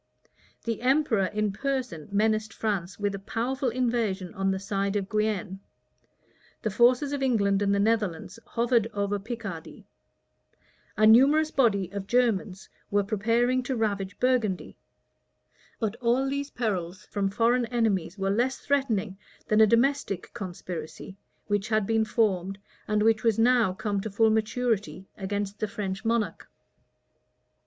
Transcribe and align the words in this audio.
The 0.63 0.81
emperor 0.81 1.25
in 1.27 1.51
person 1.51 2.09
menaced 2.11 2.53
France 2.53 2.97
with 2.97 3.13
a 3.13 3.19
powerful 3.19 3.69
invasion 3.69 4.33
on 4.33 4.49
the 4.49 4.57
side 4.57 4.95
of 4.95 5.07
Guienne: 5.07 5.59
the 6.63 6.71
forces 6.71 7.13
of 7.13 7.21
England 7.21 7.61
and 7.61 7.71
the 7.71 7.79
Netherlands 7.79 8.39
hovered 8.47 8.87
over 8.95 9.19
Picardy: 9.19 9.85
a 10.97 11.05
numerous 11.05 11.51
body 11.51 11.91
of 11.91 12.07
Germans 12.07 12.67
were 12.89 13.03
preparing 13.03 13.61
to 13.61 13.75
ravage 13.75 14.19
Burgundy: 14.19 14.75
but 15.79 15.95
all 15.97 16.27
these 16.27 16.49
perils 16.49 17.05
from 17.05 17.29
foreign 17.29 17.67
enemies 17.67 18.17
were 18.17 18.31
less 18.31 18.57
threatening 18.57 19.19
than 19.49 19.61
a 19.61 19.67
domestic 19.67 20.33
conspiracy, 20.33 21.15
which 21.45 21.67
had 21.69 21.85
been 21.85 22.05
formed, 22.05 22.57
and 22.87 23.03
which 23.03 23.23
was 23.23 23.37
now 23.37 23.71
come 23.71 24.01
to 24.01 24.09
full 24.09 24.31
maturity, 24.31 25.05
against 25.15 25.59
the 25.59 25.67
French 25.67 26.03
monarch. 26.03 26.49